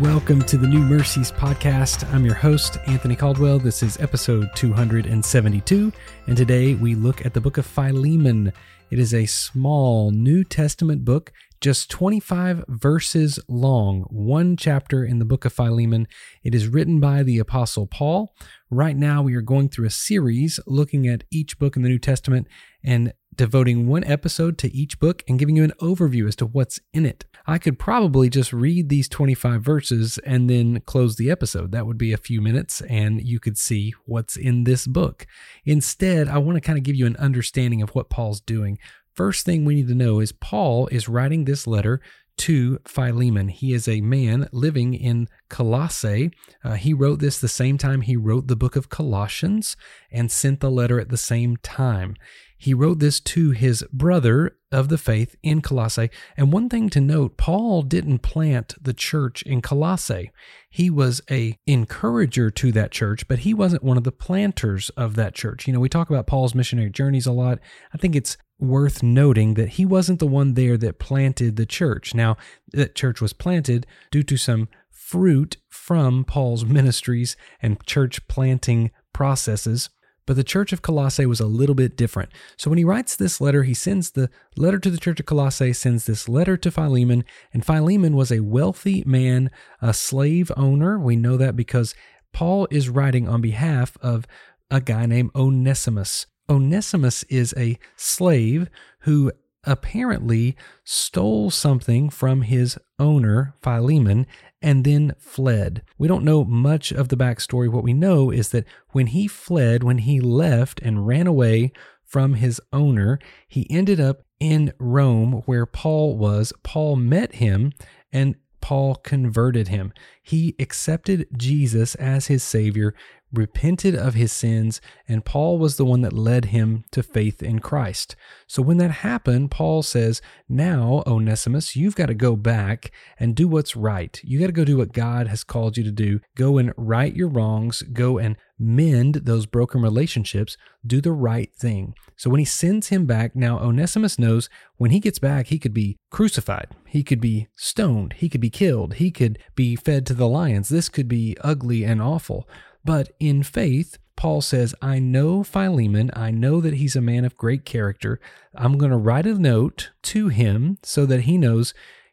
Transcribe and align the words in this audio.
Welcome 0.00 0.40
to 0.44 0.56
the 0.56 0.66
New 0.66 0.78
Mercies 0.78 1.30
podcast. 1.30 2.10
I'm 2.14 2.24
your 2.24 2.34
host, 2.34 2.78
Anthony 2.86 3.14
Caldwell. 3.14 3.58
This 3.58 3.82
is 3.82 4.00
episode 4.00 4.48
272, 4.54 5.92
and 6.26 6.36
today 6.38 6.74
we 6.74 6.94
look 6.94 7.26
at 7.26 7.34
the 7.34 7.40
book 7.42 7.58
of 7.58 7.66
Philemon. 7.66 8.50
It 8.90 8.98
is 8.98 9.12
a 9.12 9.26
small 9.26 10.10
New 10.10 10.42
Testament 10.42 11.04
book, 11.04 11.34
just 11.60 11.90
25 11.90 12.64
verses 12.66 13.38
long, 13.46 14.06
one 14.08 14.56
chapter 14.56 15.04
in 15.04 15.18
the 15.18 15.26
book 15.26 15.44
of 15.44 15.52
Philemon. 15.52 16.08
It 16.42 16.54
is 16.54 16.66
written 16.66 16.98
by 16.98 17.22
the 17.22 17.38
Apostle 17.38 17.86
Paul. 17.86 18.34
Right 18.70 18.96
now, 18.96 19.20
we 19.20 19.34
are 19.34 19.42
going 19.42 19.68
through 19.68 19.86
a 19.86 19.90
series 19.90 20.58
looking 20.66 21.06
at 21.08 21.24
each 21.30 21.58
book 21.58 21.76
in 21.76 21.82
the 21.82 21.90
New 21.90 21.98
Testament 21.98 22.48
and 22.82 23.12
devoting 23.40 23.86
one 23.86 24.04
episode 24.04 24.58
to 24.58 24.70
each 24.76 24.98
book 24.98 25.24
and 25.26 25.38
giving 25.38 25.56
you 25.56 25.64
an 25.64 25.72
overview 25.80 26.28
as 26.28 26.36
to 26.36 26.44
what's 26.44 26.78
in 26.92 27.06
it. 27.06 27.24
I 27.46 27.56
could 27.56 27.78
probably 27.78 28.28
just 28.28 28.52
read 28.52 28.90
these 28.90 29.08
25 29.08 29.62
verses 29.62 30.18
and 30.26 30.50
then 30.50 30.82
close 30.82 31.16
the 31.16 31.30
episode. 31.30 31.72
That 31.72 31.86
would 31.86 31.96
be 31.96 32.12
a 32.12 32.18
few 32.18 32.42
minutes 32.42 32.82
and 32.82 33.26
you 33.26 33.40
could 33.40 33.56
see 33.56 33.94
what's 34.04 34.36
in 34.36 34.64
this 34.64 34.86
book. 34.86 35.26
Instead, 35.64 36.28
I 36.28 36.36
want 36.36 36.56
to 36.56 36.60
kind 36.60 36.76
of 36.76 36.84
give 36.84 36.96
you 36.96 37.06
an 37.06 37.16
understanding 37.16 37.80
of 37.80 37.94
what 37.94 38.10
Paul's 38.10 38.42
doing. 38.42 38.78
First 39.14 39.46
thing 39.46 39.64
we 39.64 39.74
need 39.74 39.88
to 39.88 39.94
know 39.94 40.20
is 40.20 40.32
Paul 40.32 40.88
is 40.88 41.08
writing 41.08 41.46
this 41.46 41.66
letter 41.66 42.02
to 42.40 42.78
Philemon. 42.86 43.48
He 43.48 43.72
is 43.72 43.88
a 43.88 44.02
man 44.02 44.50
living 44.52 44.92
in 44.92 45.28
Colossae. 45.48 46.30
Uh, 46.62 46.74
he 46.74 46.92
wrote 46.92 47.20
this 47.20 47.40
the 47.40 47.48
same 47.48 47.78
time 47.78 48.02
he 48.02 48.16
wrote 48.16 48.48
the 48.48 48.56
book 48.56 48.76
of 48.76 48.90
Colossians 48.90 49.78
and 50.10 50.30
sent 50.30 50.60
the 50.60 50.70
letter 50.70 51.00
at 51.00 51.08
the 51.08 51.16
same 51.16 51.56
time. 51.56 52.16
He 52.60 52.74
wrote 52.74 52.98
this 52.98 53.20
to 53.20 53.52
his 53.52 53.82
brother 53.90 54.54
of 54.70 54.90
the 54.90 54.98
faith 54.98 55.34
in 55.42 55.62
Colossae. 55.62 56.10
And 56.36 56.52
one 56.52 56.68
thing 56.68 56.90
to 56.90 57.00
note, 57.00 57.38
Paul 57.38 57.80
didn't 57.80 58.18
plant 58.18 58.74
the 58.78 58.92
church 58.92 59.40
in 59.42 59.62
Colossae. 59.62 60.30
He 60.68 60.90
was 60.90 61.22
a 61.30 61.56
encourager 61.66 62.50
to 62.50 62.70
that 62.72 62.90
church, 62.90 63.26
but 63.26 63.40
he 63.40 63.54
wasn't 63.54 63.82
one 63.82 63.96
of 63.96 64.04
the 64.04 64.12
planters 64.12 64.90
of 64.90 65.16
that 65.16 65.34
church. 65.34 65.66
You 65.66 65.72
know, 65.72 65.80
we 65.80 65.88
talk 65.88 66.10
about 66.10 66.26
Paul's 66.26 66.54
missionary 66.54 66.90
journeys 66.90 67.26
a 67.26 67.32
lot. 67.32 67.60
I 67.94 67.96
think 67.96 68.14
it's 68.14 68.36
worth 68.58 69.02
noting 69.02 69.54
that 69.54 69.70
he 69.70 69.86
wasn't 69.86 70.18
the 70.18 70.26
one 70.26 70.52
there 70.52 70.76
that 70.76 70.98
planted 70.98 71.56
the 71.56 71.64
church. 71.64 72.14
Now, 72.14 72.36
that 72.72 72.94
church 72.94 73.22
was 73.22 73.32
planted 73.32 73.86
due 74.10 74.22
to 74.24 74.36
some 74.36 74.68
fruit 74.90 75.56
from 75.70 76.24
Paul's 76.24 76.64
ministries 76.66 77.38
and 77.62 77.82
church 77.86 78.28
planting 78.28 78.90
processes. 79.14 79.88
But 80.26 80.36
the 80.36 80.44
church 80.44 80.72
of 80.72 80.82
Colossae 80.82 81.26
was 81.26 81.40
a 81.40 81.46
little 81.46 81.74
bit 81.74 81.96
different. 81.96 82.30
So 82.56 82.70
when 82.70 82.78
he 82.78 82.84
writes 82.84 83.16
this 83.16 83.40
letter, 83.40 83.64
he 83.64 83.74
sends 83.74 84.10
the 84.10 84.30
letter 84.56 84.78
to 84.78 84.90
the 84.90 84.98
church 84.98 85.20
of 85.20 85.26
Colossae, 85.26 85.72
sends 85.72 86.06
this 86.06 86.28
letter 86.28 86.56
to 86.58 86.70
Philemon. 86.70 87.24
And 87.52 87.64
Philemon 87.64 88.14
was 88.14 88.30
a 88.30 88.40
wealthy 88.40 89.02
man, 89.06 89.50
a 89.80 89.92
slave 89.92 90.52
owner. 90.56 90.98
We 90.98 91.16
know 91.16 91.36
that 91.36 91.56
because 91.56 91.94
Paul 92.32 92.68
is 92.70 92.88
writing 92.88 93.28
on 93.28 93.40
behalf 93.40 93.96
of 94.00 94.26
a 94.70 94.80
guy 94.80 95.06
named 95.06 95.30
Onesimus. 95.34 96.26
Onesimus 96.48 97.22
is 97.24 97.54
a 97.56 97.78
slave 97.96 98.68
who 99.00 99.32
apparently 99.64 100.56
stole 100.84 101.50
something 101.50 102.10
from 102.10 102.42
his 102.42 102.78
owner, 102.98 103.54
Philemon, 103.62 104.26
and 104.62 104.84
then 104.84 105.14
fled. 105.18 105.82
We 105.98 106.08
don't 106.08 106.24
know 106.24 106.44
much 106.44 106.92
of 106.92 107.08
the 107.08 107.16
backstory. 107.16 107.70
What 107.70 107.84
we 107.84 107.92
know 107.92 108.30
is 108.30 108.50
that 108.50 108.66
when 108.90 109.08
he 109.08 109.26
fled, 109.26 109.82
when 109.82 109.98
he 109.98 110.20
left 110.20 110.80
and 110.80 111.06
ran 111.06 111.26
away 111.26 111.72
from 112.04 112.34
his 112.34 112.60
owner, 112.72 113.18
he 113.48 113.66
ended 113.70 114.00
up 114.00 114.22
in 114.38 114.72
Rome 114.78 115.42
where 115.46 115.66
Paul 115.66 116.16
was. 116.16 116.52
Paul 116.62 116.96
met 116.96 117.36
him 117.36 117.72
and 118.12 118.34
Paul 118.60 118.96
converted 118.96 119.68
him. 119.68 119.92
He 120.22 120.54
accepted 120.58 121.26
Jesus 121.36 121.94
as 121.94 122.26
his 122.26 122.42
Savior 122.42 122.94
repented 123.32 123.94
of 123.94 124.14
his 124.14 124.32
sins, 124.32 124.80
and 125.08 125.24
Paul 125.24 125.58
was 125.58 125.76
the 125.76 125.84
one 125.84 126.00
that 126.02 126.12
led 126.12 126.46
him 126.46 126.84
to 126.92 127.02
faith 127.02 127.42
in 127.42 127.60
Christ. 127.60 128.16
So 128.46 128.62
when 128.62 128.78
that 128.78 128.90
happened, 128.90 129.50
Paul 129.50 129.82
says, 129.82 130.20
Now, 130.48 131.02
Onesimus, 131.06 131.76
you've 131.76 131.96
got 131.96 132.06
to 132.06 132.14
go 132.14 132.36
back 132.36 132.90
and 133.18 133.34
do 133.34 133.48
what's 133.48 133.76
right. 133.76 134.20
You 134.24 134.40
got 134.40 134.46
to 134.46 134.52
go 134.52 134.64
do 134.64 134.76
what 134.76 134.92
God 134.92 135.28
has 135.28 135.44
called 135.44 135.76
you 135.76 135.84
to 135.84 135.92
do. 135.92 136.20
Go 136.36 136.58
and 136.58 136.72
right 136.76 137.14
your 137.14 137.28
wrongs, 137.28 137.82
go 137.82 138.18
and 138.18 138.36
mend 138.60 139.14
those 139.14 139.46
broken 139.46 139.80
relationships, 139.80 140.56
do 140.86 141.00
the 141.00 141.12
right 141.12 141.50
thing. 141.54 141.94
So 142.16 142.28
when 142.28 142.38
he 142.38 142.44
sends 142.44 142.88
him 142.88 143.06
back, 143.06 143.34
now 143.34 143.58
Onesimus 143.58 144.18
knows 144.18 144.50
when 144.76 144.90
he 144.90 145.00
gets 145.00 145.18
back, 145.18 145.46
he 145.46 145.58
could 145.58 145.72
be 145.72 145.96
crucified, 146.10 146.68
he 146.86 147.02
could 147.02 147.20
be 147.20 147.48
stoned, 147.56 148.14
he 148.14 148.28
could 148.28 148.40
be 148.40 148.50
killed, 148.50 148.94
he 148.94 149.10
could 149.10 149.38
be 149.54 149.76
fed 149.76 150.06
to 150.06 150.14
the 150.14 150.28
lions. 150.28 150.68
This 150.68 150.90
could 150.90 151.08
be 151.08 151.36
ugly 151.40 151.84
and 151.84 152.02
awful. 152.02 152.46
But 152.84 153.10
in 153.20 153.42
faith, 153.42 153.98
Paul 154.16 154.42
says, 154.42 154.74
I 154.82 154.98
know 154.98 155.42
Philemon. 155.42 156.10
I 156.14 156.30
know 156.30 156.60
that 156.60 156.74
he's 156.74 156.96
a 156.96 157.00
man 157.00 157.24
of 157.24 157.36
great 157.36 157.64
character. 157.64 158.20
I'm 158.54 158.76
going 158.76 158.90
to 158.90 158.96
write 158.96 159.26
a 159.26 159.34
note 159.34 159.90
to 160.02 160.28
him 160.28 160.78
so 160.82 161.06
that 161.06 161.22
he 161.22 161.38
knows 161.38 161.72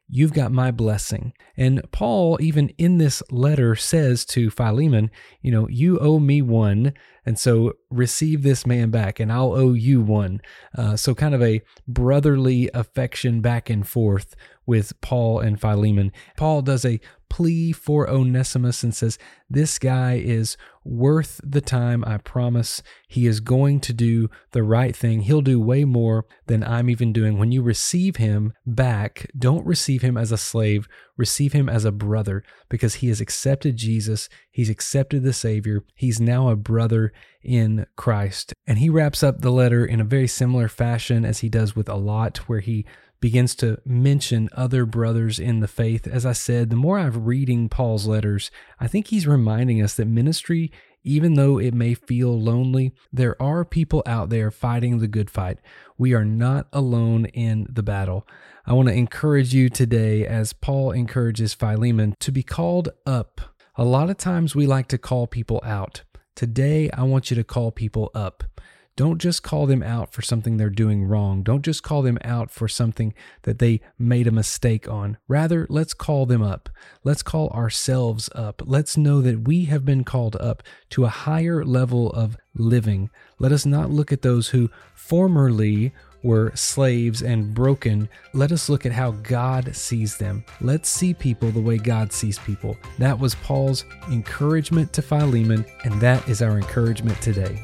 you've 0.09 0.33
got 0.33 0.51
my 0.51 0.71
blessing. 0.71 1.33
And 1.55 1.81
Paul, 1.91 2.37
even 2.41 2.69
in 2.77 2.97
this 2.97 3.21
letter, 3.29 3.75
says 3.75 4.23
to 4.27 4.49
Philemon, 4.49 5.11
you 5.41 5.51
know, 5.51 5.67
you 5.67 5.99
owe 5.99 6.19
me 6.19 6.41
one. 6.41 6.93
And 7.25 7.37
so 7.37 7.73
receive 7.89 8.41
this 8.41 8.65
man 8.65 8.89
back, 8.89 9.19
and 9.19 9.31
I'll 9.31 9.51
owe 9.51 9.73
you 9.73 10.01
one. 10.01 10.39
Uh, 10.77 10.95
so, 10.95 11.13
kind 11.13 11.35
of 11.35 11.43
a 11.43 11.61
brotherly 11.85 12.69
affection 12.73 13.41
back 13.41 13.69
and 13.69 13.85
forth 13.85 14.33
with 14.65 14.99
Paul 15.01 15.41
and 15.41 15.59
Philemon. 15.59 16.13
Paul 16.37 16.61
does 16.61 16.85
a 16.85 17.01
plea 17.29 17.71
for 17.71 18.09
Onesimus 18.09 18.83
and 18.83 18.95
says, 18.95 19.17
This 19.49 19.79
guy 19.79 20.15
is 20.15 20.57
worth 20.83 21.41
the 21.43 21.61
time, 21.61 22.03
I 22.05 22.17
promise. 22.17 22.81
He 23.07 23.27
is 23.27 23.39
going 23.39 23.79
to 23.81 23.93
do 23.93 24.29
the 24.51 24.63
right 24.63 24.95
thing. 24.95 25.21
He'll 25.21 25.41
do 25.41 25.59
way 25.59 25.85
more 25.85 26.25
than 26.45 26.63
I'm 26.63 26.89
even 26.89 27.13
doing. 27.13 27.37
When 27.37 27.51
you 27.51 27.61
receive 27.61 28.15
him 28.15 28.53
back, 28.65 29.29
don't 29.37 29.65
receive 29.65 30.01
him 30.01 30.17
as 30.17 30.31
a 30.31 30.37
slave, 30.37 30.87
receive 31.17 31.53
him 31.53 31.67
as 31.69 31.85
a 31.85 31.91
brother 31.91 32.43
because 32.69 32.95
he 32.95 33.09
has 33.09 33.21
accepted 33.21 33.75
Jesus. 33.75 34.29
He's 34.49 34.69
accepted 34.69 35.23
the 35.23 35.33
Savior. 35.33 35.83
He's 35.95 36.19
now 36.19 36.49
a 36.49 36.55
brother 36.55 37.11
in 37.43 37.85
Christ. 37.95 38.53
And 38.65 38.79
he 38.79 38.89
wraps 38.89 39.23
up 39.23 39.41
the 39.41 39.51
letter 39.51 39.85
in 39.85 40.01
a 40.01 40.05
very 40.05 40.27
similar 40.27 40.67
fashion 40.67 41.25
as 41.25 41.39
he 41.39 41.49
does 41.49 41.75
with 41.75 41.89
a 41.89 41.95
lot, 41.95 42.37
where 42.49 42.59
he 42.59 42.85
begins 43.19 43.55
to 43.55 43.79
mention 43.85 44.49
other 44.53 44.85
brothers 44.85 45.39
in 45.39 45.59
the 45.59 45.67
faith. 45.67 46.07
As 46.07 46.25
I 46.25 46.33
said, 46.33 46.69
the 46.69 46.75
more 46.75 46.99
I'm 46.99 47.23
reading 47.23 47.69
Paul's 47.69 48.07
letters, 48.07 48.51
I 48.79 48.87
think 48.87 49.07
he's 49.07 49.27
reminding 49.27 49.81
us 49.81 49.95
that 49.95 50.05
ministry, 50.05 50.71
even 51.03 51.33
though 51.35 51.57
it 51.57 51.73
may 51.73 51.93
feel 51.93 52.39
lonely, 52.39 52.93
there 53.11 53.41
are 53.41 53.63
people 53.65 54.03
out 54.05 54.29
there 54.29 54.51
fighting 54.51 54.99
the 54.99 55.07
good 55.07 55.29
fight. 55.29 55.57
We 55.97 56.13
are 56.13 56.25
not 56.25 56.67
alone 56.73 57.25
in 57.27 57.67
the 57.69 57.83
battle. 57.83 58.27
I 58.65 58.73
want 58.73 58.89
to 58.89 58.93
encourage 58.93 59.53
you 59.53 59.69
today, 59.69 60.25
as 60.25 60.53
Paul 60.53 60.91
encourages 60.91 61.53
Philemon, 61.53 62.15
to 62.19 62.31
be 62.31 62.43
called 62.43 62.89
up. 63.05 63.41
A 63.77 63.85
lot 63.85 64.09
of 64.09 64.17
times 64.17 64.55
we 64.55 64.67
like 64.67 64.87
to 64.89 64.97
call 64.97 65.27
people 65.27 65.61
out. 65.63 66.03
Today, 66.35 66.89
I 66.91 67.03
want 67.03 67.31
you 67.31 67.35
to 67.35 67.43
call 67.43 67.71
people 67.71 68.11
up. 68.13 68.43
Don't 68.97 69.19
just 69.19 69.43
call 69.43 69.67
them 69.67 69.83
out 69.83 70.11
for 70.11 70.23
something 70.23 70.57
they're 70.57 70.71
doing 70.71 71.03
wrong. 71.05 71.43
Don't 71.43 71.61
just 71.61 71.83
call 71.83 72.01
them 72.01 72.17
out 72.23 72.49
for 72.49 72.67
something 72.67 73.13
that 73.43 73.59
they 73.59 73.79
made 73.99 74.25
a 74.25 74.31
mistake 74.31 74.89
on. 74.89 75.17
Rather, 75.27 75.67
let's 75.69 75.93
call 75.93 76.25
them 76.25 76.41
up. 76.41 76.67
Let's 77.03 77.21
call 77.21 77.49
ourselves 77.49 78.27
up. 78.33 78.63
Let's 78.65 78.97
know 78.97 79.21
that 79.21 79.47
we 79.47 79.65
have 79.65 79.85
been 79.85 80.03
called 80.03 80.35
up 80.37 80.63
to 80.89 81.05
a 81.05 81.09
higher 81.09 81.63
level 81.63 82.09
of 82.09 82.37
living. 82.55 83.11
Let 83.37 83.51
us 83.51 83.67
not 83.67 83.91
look 83.91 84.11
at 84.11 84.23
those 84.23 84.47
who 84.47 84.71
formerly 84.95 85.93
were 86.23 86.51
slaves 86.55 87.21
and 87.21 87.53
broken. 87.53 88.09
Let 88.33 88.51
us 88.51 88.67
look 88.67 88.83
at 88.83 88.93
how 88.93 89.11
God 89.11 89.75
sees 89.75 90.17
them. 90.17 90.43
Let's 90.59 90.89
see 90.89 91.13
people 91.13 91.51
the 91.51 91.61
way 91.61 91.77
God 91.77 92.11
sees 92.11 92.39
people. 92.39 92.75
That 92.97 93.19
was 93.19 93.35
Paul's 93.35 93.85
encouragement 94.11 94.91
to 94.93 95.03
Philemon, 95.03 95.67
and 95.83 96.01
that 96.01 96.27
is 96.27 96.41
our 96.41 96.57
encouragement 96.57 97.21
today. 97.21 97.61